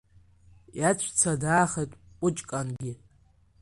[0.79, 2.93] Иаҵәца даахеит Кәыҷкангьы.